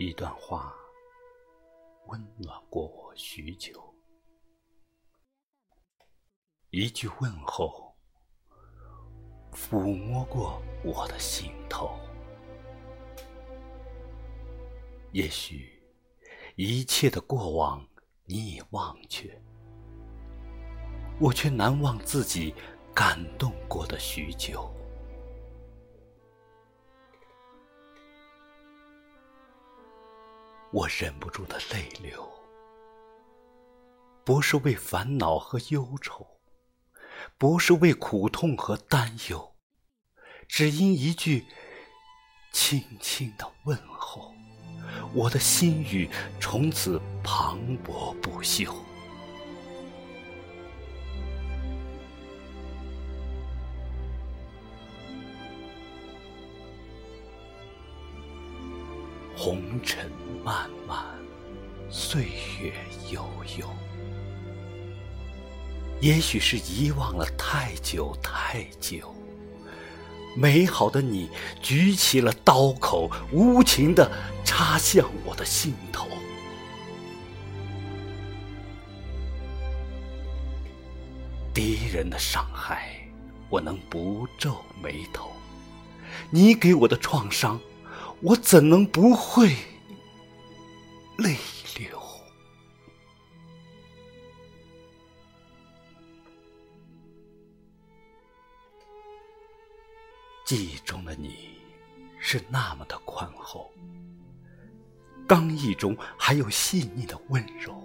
[0.00, 0.72] 一段话，
[2.06, 3.72] 温暖过我许久；
[6.70, 7.96] 一句问候，
[9.52, 11.98] 抚摸过我的心头。
[15.10, 15.82] 也许，
[16.54, 17.84] 一切的过往
[18.24, 19.42] 你已忘却，
[21.18, 22.54] 我却难忘自己
[22.94, 24.72] 感动过的许久。
[30.70, 32.28] 我忍不住的泪流，
[34.24, 36.26] 不是为烦恼和忧愁，
[37.38, 39.54] 不是为苦痛和担忧，
[40.46, 41.46] 只因一句
[42.52, 44.34] 轻轻的问候，
[45.14, 48.70] 我的心语从此磅礴不休。
[59.40, 60.10] 红尘
[60.44, 60.98] 漫漫，
[61.88, 62.24] 岁
[62.60, 62.72] 月
[63.12, 63.24] 悠
[63.56, 63.70] 悠。
[66.00, 69.14] 也许是遗忘了太久太久，
[70.36, 71.30] 美好的你
[71.62, 74.10] 举起了刀口，无情的
[74.44, 76.08] 插向我的心头。
[81.54, 83.08] 敌人的伤害，
[83.48, 85.28] 我能不皱眉头；
[86.28, 87.60] 你给我的创伤。
[88.20, 89.54] 我怎能不会
[91.18, 91.36] 泪
[91.78, 91.98] 流？
[100.44, 101.60] 记忆中的你
[102.18, 103.70] 是那么的宽厚，
[105.28, 107.80] 刚毅中还有细腻的温柔。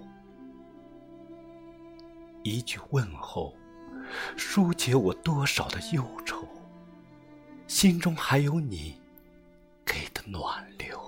[2.42, 3.54] 一句问候，
[4.36, 6.44] 疏解我多少的忧愁，
[7.68, 9.00] 心中还有你。
[10.26, 10.98] 暖流，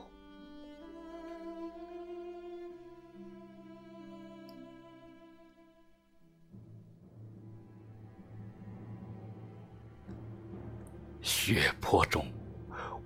[11.23, 12.27] 血泊中，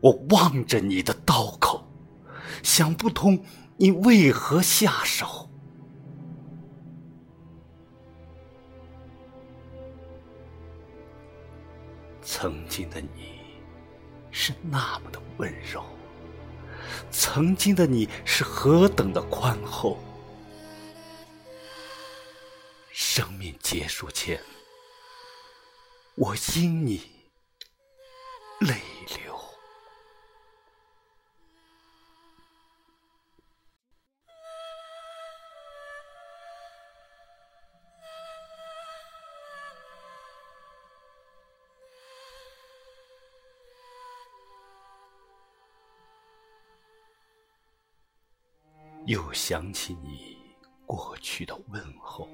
[0.00, 1.84] 我望着你的刀口，
[2.62, 3.40] 想不通
[3.76, 5.48] 你为何下手。
[12.20, 13.40] 曾经的你。
[14.32, 15.84] 是那么的温柔，
[17.10, 19.98] 曾经的你是何等的宽厚。
[22.92, 24.42] 生命结束前，
[26.16, 27.10] 我因你
[28.60, 28.76] 泪
[29.24, 29.39] 流。
[49.10, 50.38] 又想起你
[50.86, 52.28] 过去的问候，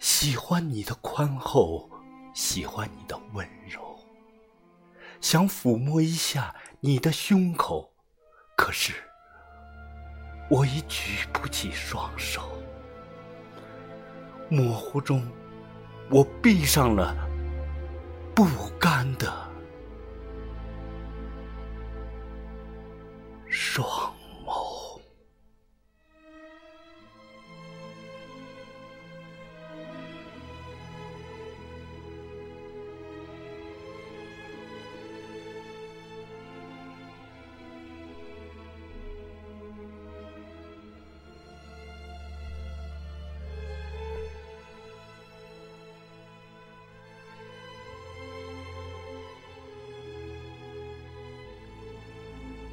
[0.00, 1.88] 喜欢你的宽厚，
[2.34, 3.96] 喜欢你的温柔，
[5.20, 7.88] 想抚摸一下你的胸口，
[8.56, 8.94] 可是
[10.50, 12.42] 我已举不起双手。
[14.50, 15.24] 模糊中，
[16.10, 17.14] 我闭上了
[18.34, 18.44] 不
[18.80, 19.32] 甘的
[23.46, 24.07] 双。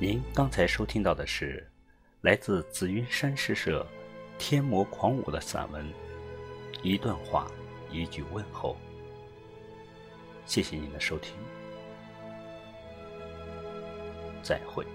[0.07, 1.68] 您刚才收听到的是
[2.22, 3.81] 来自紫云山诗社
[4.40, 5.84] 《天魔狂舞》的散文，
[6.84, 7.52] 一段话，
[7.90, 8.78] 一句问候。
[10.46, 11.34] 谢谢您的收听，
[14.44, 14.86] 再会。